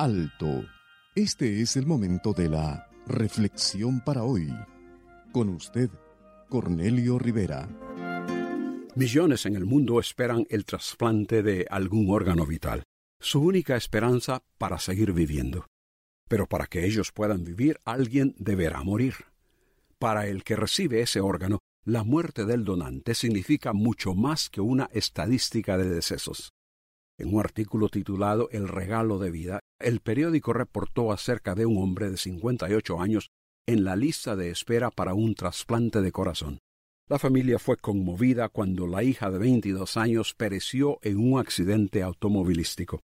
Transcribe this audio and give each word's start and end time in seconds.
Alto. 0.00 0.64
Este 1.14 1.60
es 1.60 1.76
el 1.76 1.84
momento 1.84 2.32
de 2.32 2.48
la 2.48 2.88
reflexión 3.06 4.00
para 4.00 4.22
hoy. 4.22 4.48
Con 5.30 5.50
usted, 5.50 5.90
Cornelio 6.48 7.18
Rivera. 7.18 7.68
Millones 8.96 9.44
en 9.44 9.56
el 9.56 9.66
mundo 9.66 10.00
esperan 10.00 10.46
el 10.48 10.64
trasplante 10.64 11.42
de 11.42 11.66
algún 11.68 12.08
órgano 12.08 12.46
vital, 12.46 12.82
su 13.20 13.42
única 13.42 13.76
esperanza 13.76 14.42
para 14.56 14.78
seguir 14.78 15.12
viviendo. 15.12 15.66
Pero 16.30 16.46
para 16.46 16.64
que 16.64 16.86
ellos 16.86 17.12
puedan 17.12 17.44
vivir, 17.44 17.78
alguien 17.84 18.34
deberá 18.38 18.82
morir. 18.82 19.16
Para 19.98 20.28
el 20.28 20.44
que 20.44 20.56
recibe 20.56 21.02
ese 21.02 21.20
órgano, 21.20 21.58
la 21.84 22.04
muerte 22.04 22.46
del 22.46 22.64
donante 22.64 23.14
significa 23.14 23.74
mucho 23.74 24.14
más 24.14 24.48
que 24.48 24.62
una 24.62 24.88
estadística 24.94 25.76
de 25.76 25.90
decesos. 25.90 26.54
En 27.18 27.34
un 27.34 27.40
artículo 27.40 27.90
titulado 27.90 28.48
El 28.50 28.66
regalo 28.66 29.18
de 29.18 29.30
vida, 29.30 29.60
el 29.80 30.00
periódico 30.00 30.52
reportó 30.52 31.12
acerca 31.12 31.54
de 31.54 31.66
un 31.66 31.78
hombre 31.78 32.10
de 32.10 32.16
58 32.16 33.00
años 33.00 33.30
en 33.66 33.84
la 33.84 33.96
lista 33.96 34.36
de 34.36 34.50
espera 34.50 34.90
para 34.90 35.14
un 35.14 35.34
trasplante 35.34 36.00
de 36.00 36.12
corazón. 36.12 36.58
La 37.08 37.18
familia 37.18 37.58
fue 37.58 37.76
conmovida 37.76 38.48
cuando 38.48 38.86
la 38.86 39.02
hija 39.02 39.30
de 39.30 39.38
22 39.38 39.96
años 39.96 40.34
pereció 40.34 40.98
en 41.02 41.18
un 41.18 41.40
accidente 41.40 42.02
automovilístico. 42.02 43.00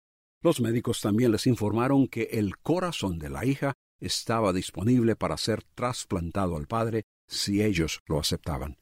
Los 0.41 0.59
médicos 0.59 1.01
también 1.01 1.31
les 1.31 1.45
informaron 1.45 2.07
que 2.07 2.23
el 2.31 2.57
corazón 2.57 3.19
de 3.19 3.29
la 3.29 3.45
hija 3.45 3.73
estaba 3.99 4.53
disponible 4.53 5.15
para 5.15 5.37
ser 5.37 5.63
trasplantado 5.75 6.57
al 6.57 6.65
padre 6.65 7.03
si 7.27 7.61
ellos 7.61 7.99
lo 8.07 8.19
aceptaban. 8.19 8.77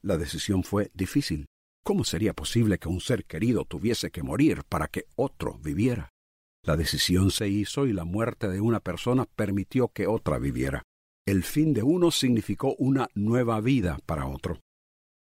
La 0.00 0.16
decisión 0.16 0.62
fue 0.62 0.90
difícil. 0.94 1.46
¿Cómo 1.84 2.04
sería 2.04 2.32
posible 2.32 2.78
que 2.78 2.88
un 2.88 3.00
ser 3.00 3.24
querido 3.24 3.64
tuviese 3.64 4.12
que 4.12 4.22
morir 4.22 4.62
para 4.68 4.86
que 4.86 5.06
otro 5.16 5.58
viviera? 5.58 6.10
La 6.64 6.76
decisión 6.76 7.32
se 7.32 7.48
hizo 7.48 7.86
y 7.86 7.92
la 7.92 8.04
muerte 8.04 8.48
de 8.48 8.60
una 8.60 8.78
persona 8.78 9.26
permitió 9.26 9.88
que 9.88 10.06
otra 10.06 10.38
viviera. 10.38 10.84
El 11.26 11.42
fin 11.42 11.72
de 11.72 11.82
uno 11.82 12.10
significó 12.10 12.76
una 12.78 13.08
nueva 13.14 13.60
vida 13.60 13.98
para 14.06 14.26
otro. 14.26 14.60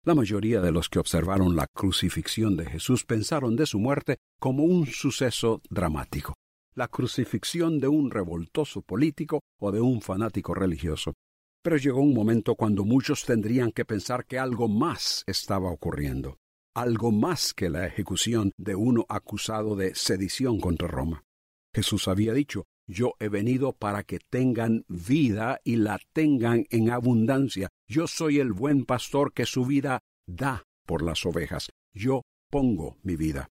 La 0.05 0.15
mayoría 0.15 0.61
de 0.61 0.71
los 0.71 0.89
que 0.89 0.97
observaron 0.97 1.55
la 1.55 1.67
crucifixión 1.67 2.57
de 2.57 2.65
Jesús 2.65 3.05
pensaron 3.05 3.55
de 3.55 3.65
su 3.65 3.79
muerte 3.79 4.17
como 4.39 4.63
un 4.63 4.87
suceso 4.87 5.61
dramático, 5.69 6.33
la 6.73 6.87
crucifixión 6.87 7.79
de 7.79 7.89
un 7.89 8.09
revoltoso 8.09 8.81
político 8.81 9.41
o 9.59 9.71
de 9.71 9.81
un 9.81 10.01
fanático 10.01 10.55
religioso. 10.55 11.13
Pero 11.61 11.77
llegó 11.77 12.01
un 12.01 12.13
momento 12.13 12.55
cuando 12.55 12.85
muchos 12.85 13.25
tendrían 13.25 13.71
que 13.71 13.85
pensar 13.85 14.25
que 14.25 14.39
algo 14.39 14.67
más 14.67 15.23
estaba 15.27 15.69
ocurriendo, 15.69 16.37
algo 16.73 17.11
más 17.11 17.53
que 17.53 17.69
la 17.69 17.85
ejecución 17.85 18.53
de 18.57 18.75
uno 18.75 19.05
acusado 19.09 19.75
de 19.75 19.93
sedición 19.95 20.59
contra 20.59 20.87
Roma. 20.87 21.25
Jesús 21.73 22.07
había 22.07 22.33
dicho, 22.33 22.65
yo 22.87 23.13
he 23.19 23.29
venido 23.29 23.73
para 23.73 24.03
que 24.03 24.19
tengan 24.19 24.83
vida 24.87 25.61
y 25.63 25.75
la 25.75 25.99
tengan 26.13 26.65
en 26.71 26.89
abundancia. 26.89 27.69
Yo 27.87 28.07
soy 28.07 28.39
el 28.39 28.51
buen 28.51 28.85
pastor 28.85 29.31
que 29.31 29.45
su 29.45 29.65
vida 29.65 29.99
da 30.27 30.63
por 30.85 31.03
las 31.03 31.25
ovejas. 31.25 31.69
Yo 31.93 32.23
pongo 32.49 32.97
mi 33.03 33.15
vida. 33.15 33.49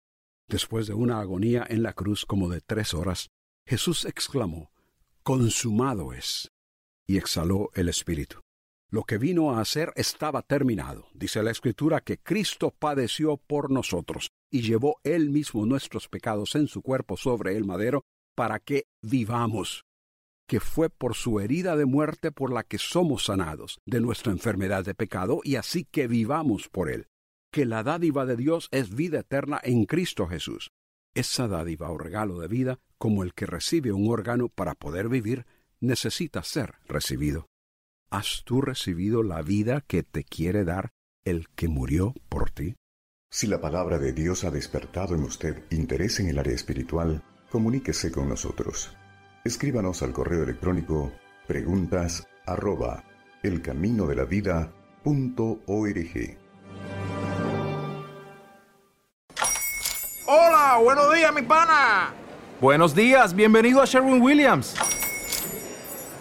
Después 0.47 0.85
de 0.85 0.94
una 0.94 1.19
agonía 1.19 1.66
en 1.68 1.81
la 1.81 1.94
cruz 1.94 2.25
como 2.25 2.47
de 2.47 2.62
tres 2.62 2.94
horas, 2.94 3.29
Jesús 3.66 4.06
exclamó, 4.06 4.72
Consumado 5.23 6.13
es, 6.13 6.52
y 7.07 7.18
exhaló 7.18 7.72
el 7.73 7.90
Espíritu. 7.90 8.41
Lo 8.94 9.06
que 9.06 9.18
vino 9.18 9.50
a 9.50 9.59
hacer 9.59 9.92
estaba 9.96 10.44
terminado. 10.44 11.08
Dice 11.16 11.42
la 11.42 11.50
Escritura 11.50 12.02
que 12.02 12.20
Cristo 12.20 12.70
padeció 12.70 13.38
por 13.38 13.72
nosotros 13.72 14.30
y 14.52 14.62
llevó 14.62 14.98
él 15.04 15.31
mismo 15.31 15.66
nuestros 15.66 16.08
pecados 16.08 16.54
en 16.54 16.68
su 16.68 16.84
cuerpo 16.84 17.18
sobre 17.18 17.58
el 17.58 17.66
madero 17.66 18.03
para 18.36 18.59
que 18.59 18.86
vivamos, 19.02 19.84
que 20.48 20.59
fue 20.59 20.92
por 20.92 21.16
su 21.16 21.40
herida 21.40 21.76
de 21.76 21.86
muerte 21.86 22.32
por 22.32 22.53
la 22.53 22.62
que 22.62 22.78
somos 22.78 23.26
sanados 23.26 23.80
de 23.88 24.00
nuestra 24.00 24.32
enfermedad 24.32 24.86
de 24.86 24.94
pecado 24.94 25.40
y 25.44 25.56
así 25.56 25.86
que 25.86 26.06
vivamos 26.06 26.70
por 26.70 26.88
él, 26.88 27.08
que 27.52 27.66
la 27.66 27.82
dádiva 27.82 28.28
de 28.28 28.36
Dios 28.36 28.68
es 28.70 28.94
vida 28.94 29.22
eterna 29.22 29.59
en 29.64 29.86
Cristo 29.86 30.28
Jesús. 30.28 30.70
Esa 31.16 31.48
dádiva 31.48 31.90
o 31.90 31.98
regalo 31.98 32.40
de 32.40 32.48
vida, 32.48 32.80
como 33.00 33.24
el 33.24 33.34
que 33.34 33.48
recibe 33.48 33.92
un 33.92 34.08
órgano 34.08 34.50
para 34.50 34.76
poder 34.76 35.09
vivir, 35.09 35.48
necesita 35.80 36.44
ser 36.44 36.76
recibido. 36.88 37.48
¿Has 38.13 38.44
tú 38.46 38.62
recibido 38.62 39.24
la 39.24 39.41
vida 39.41 39.81
que 39.81 40.03
te 40.03 40.24
quiere 40.24 40.63
dar 40.66 40.91
el 41.25 41.47
que 41.56 41.68
murió 41.68 42.13
por 42.29 42.51
ti? 42.51 42.75
Si 43.31 43.47
la 43.47 43.59
palabra 43.59 43.97
de 43.97 44.13
Dios 44.13 44.44
ha 44.44 44.51
despertado 44.51 45.16
en 45.16 45.24
usted 45.24 45.63
interés 45.72 46.19
en 46.19 46.29
el 46.29 46.38
área 46.38 46.53
espiritual, 46.53 47.23
comuníquese 47.50 48.12
con 48.12 48.29
nosotros. 48.29 48.96
Escríbanos 49.44 50.03
al 50.03 50.13
correo 50.13 50.44
electrónico 50.44 51.12
preguntas 51.47 52.28
arroba 52.46 53.03
elcaminodelavida.org. 53.41 56.38
Hola, 60.28 60.79
buenos 60.84 61.16
días, 61.16 61.34
mi 61.34 61.41
pana. 61.41 62.13
Buenos 62.62 62.94
días, 62.94 63.35
bienvenido 63.35 63.81
a 63.81 63.85
Sherwin 63.85 64.22
Williams. 64.22 64.75